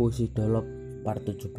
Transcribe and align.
Puisi 0.00 0.32
Dolop 0.32 0.64
part 1.04 1.20
17 1.28 1.52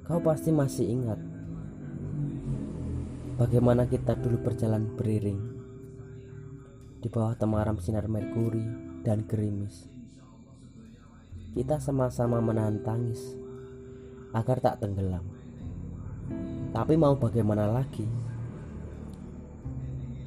Kau 0.00 0.16
pasti 0.24 0.48
masih 0.48 0.96
ingat 0.96 1.20
Bagaimana 3.36 3.84
kita 3.84 4.16
dulu 4.16 4.40
berjalan 4.48 4.88
beriring 4.96 5.36
Di 7.04 7.12
bawah 7.12 7.36
temaram 7.36 7.76
sinar 7.76 8.08
merkuri 8.08 8.64
dan 9.04 9.28
gerimis. 9.28 9.92
Kita 11.52 11.76
sama-sama 11.84 12.40
menahan 12.40 12.80
tangis 12.80 13.36
Agar 14.32 14.64
tak 14.64 14.80
tenggelam. 14.80 15.28
Tapi 16.72 16.96
mau 16.96 17.12
bagaimana 17.20 17.68
lagi? 17.68 18.08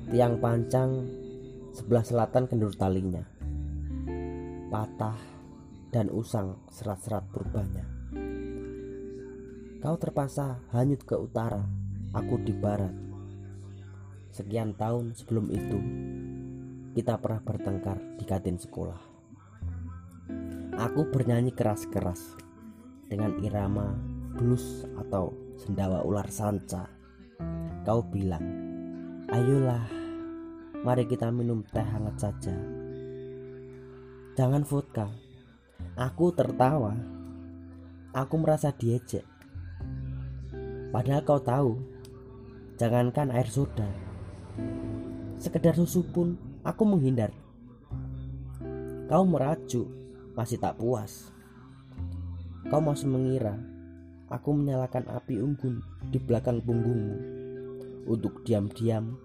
Tiang 0.05 0.37
pancang 0.37 1.09
sebelah 1.73 2.05
selatan 2.05 2.45
kendur 2.45 2.77
talinya 2.77 3.40
patah 4.71 5.19
dan 5.91 6.07
usang 6.07 6.55
serat-serat 6.71 7.27
purbanya. 7.27 7.83
Kau 9.83 9.99
terpaksa 9.99 10.63
hanyut 10.71 11.03
ke 11.03 11.19
utara, 11.19 11.59
aku 12.15 12.39
di 12.39 12.55
barat. 12.55 12.95
Sekian 14.31 14.71
tahun 14.79 15.11
sebelum 15.11 15.51
itu, 15.51 15.79
kita 16.95 17.19
pernah 17.19 17.43
bertengkar 17.43 17.99
di 18.15 18.23
kantin 18.23 18.55
sekolah. 18.55 19.01
Aku 20.79 21.11
bernyanyi 21.11 21.51
keras-keras 21.51 22.39
dengan 23.11 23.35
irama 23.43 23.91
blues 24.39 24.87
atau 24.95 25.35
sendawa 25.59 25.99
ular 26.07 26.31
sanca. 26.31 26.87
Kau 27.83 27.99
bilang, 28.07 28.47
"Ayolah, 29.27 29.83
mari 30.87 31.03
kita 31.03 31.27
minum 31.27 31.59
teh 31.67 31.83
hangat 31.83 32.15
saja." 32.23 32.80
Jangan 34.35 34.63
vodka. 34.63 35.11
Aku 35.99 36.31
tertawa. 36.31 36.95
Aku 38.15 38.35
merasa 38.39 38.71
diejek. 38.71 39.27
Padahal 40.91 41.23
kau 41.23 41.39
tahu, 41.39 41.79
jangankan 42.75 43.31
air 43.31 43.47
soda. 43.47 43.87
Sekedar 45.39 45.75
susu 45.75 46.03
pun 46.03 46.39
aku 46.63 46.83
menghindar. 46.83 47.31
Kau 49.11 49.27
merajuk, 49.27 49.87
masih 50.35 50.59
tak 50.59 50.79
puas. 50.79 51.31
Kau 52.67 52.79
masih 52.79 53.11
mengira 53.11 53.55
aku 54.31 54.55
menyalakan 54.55 55.11
api 55.11 55.43
unggun 55.43 55.83
di 56.07 56.15
belakang 56.23 56.63
punggungmu 56.63 57.19
untuk 58.07 58.47
diam-diam 58.47 59.19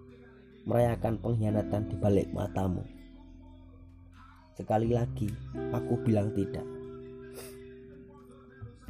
merayakan 0.67 1.23
pengkhianatan 1.23 1.87
di 1.87 1.95
balik 1.95 2.27
matamu. 2.35 2.96
Sekali 4.57 4.89
lagi, 4.89 5.29
aku 5.69 6.01
bilang 6.01 6.33
tidak. 6.33 6.65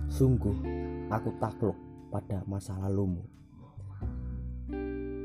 Sungguh, 0.06 0.54
aku 1.10 1.34
takluk 1.42 1.74
pada 2.06 2.46
masa 2.46 2.78
lalumu. 2.78 3.26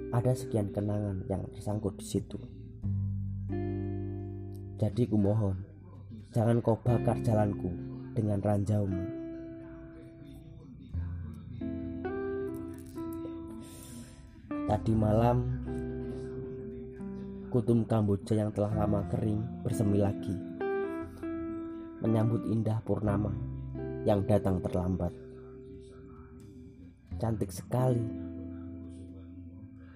Ada 0.10 0.34
sekian 0.34 0.74
kenangan 0.74 1.30
yang 1.30 1.46
tersangkut 1.54 1.94
di 2.02 2.06
situ. 2.10 2.42
Jadi 4.82 5.06
kumohon, 5.06 5.62
jangan 6.34 6.58
kau 6.66 6.74
bakar 6.82 7.22
jalanku 7.22 7.70
dengan 8.18 8.42
ranjaumu. 8.42 9.06
Tadi 14.66 14.94
malam 14.98 15.38
Kutum 17.52 17.84
Kamboja 17.84 18.32
yang 18.32 18.56
telah 18.56 18.72
lama 18.72 19.04
kering 19.12 19.44
bersemi 19.60 20.00
lagi. 20.00 20.32
Menyambut 22.00 22.48
indah 22.48 22.80
purnama 22.80 23.28
yang 24.08 24.24
datang 24.24 24.64
terlambat. 24.64 25.12
Cantik 27.20 27.52
sekali. 27.52 28.08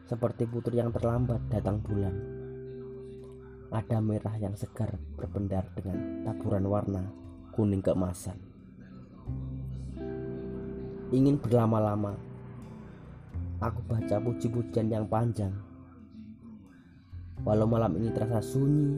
Seperti 0.03 0.43
putri 0.51 0.83
yang 0.83 0.91
terlambat 0.91 1.47
datang 1.47 1.79
bulan. 1.79 2.11
Ada 3.71 4.03
merah 4.03 4.35
yang 4.35 4.59
segar 4.59 4.91
berpendar 5.15 5.71
dengan 5.79 6.27
taburan 6.27 6.67
warna 6.67 7.07
kuning 7.55 7.79
keemasan. 7.79 8.35
Ingin 11.15 11.39
berlama-lama 11.39 12.19
Aku 13.63 13.79
baca 13.87 14.19
puji-pujian 14.19 14.91
yang 14.91 15.07
panjang 15.07 15.55
Walau 17.45 17.69
malam 17.69 17.93
ini 18.01 18.09
terasa 18.09 18.41
sunyi 18.41 18.97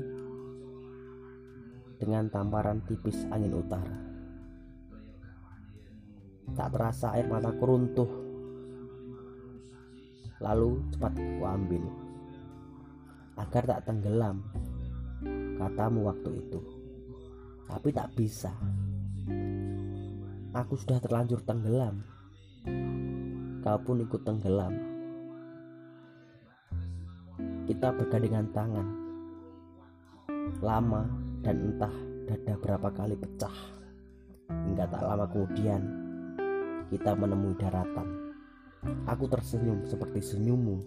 dengan 1.99 2.31
tamparan 2.31 2.79
tipis 2.87 3.27
angin 3.27 3.51
utara. 3.51 3.99
Tak 6.55 6.71
terasa 6.71 7.11
air 7.19 7.27
mataku 7.27 7.67
runtuh. 7.67 8.07
Lalu 10.39 10.79
cepat 10.95 11.11
ku 11.19 11.43
ambil 11.43 11.83
agar 13.35 13.63
tak 13.67 13.83
tenggelam. 13.83 14.39
Katamu 15.59 16.07
waktu 16.07 16.39
itu. 16.39 16.63
Tapi 17.67 17.89
tak 17.91 18.15
bisa. 18.15 18.55
Aku 20.55 20.79
sudah 20.79 21.03
terlanjur 21.03 21.43
tenggelam. 21.43 21.99
Kau 23.59 23.77
pun 23.83 24.07
ikut 24.07 24.23
tenggelam 24.23 24.96
kita 27.67 27.91
bergandengan 27.91 28.47
tangan. 28.55 28.87
Lama 30.63 31.03
dan 31.43 31.59
entah 31.59 31.91
dada 32.23 32.55
berapa 32.55 32.87
kali 32.95 33.19
pecah. 33.19 33.51
Hingga 34.47 34.87
tak 34.87 35.03
lama 35.03 35.27
kemudian 35.27 35.81
kita 36.87 37.11
menemui 37.19 37.59
daratan. 37.59 38.31
Aku 39.11 39.27
tersenyum 39.27 39.83
seperti 39.83 40.23
senyummu. 40.23 40.79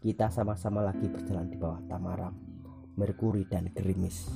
Kita 0.00 0.32
sama-sama 0.32 0.80
lagi 0.80 1.04
berjalan 1.04 1.52
di 1.52 1.56
bawah 1.60 1.84
tamaram 1.84 2.32
merkuri 2.96 3.44
dan 3.44 3.68
gerimis 3.74 4.30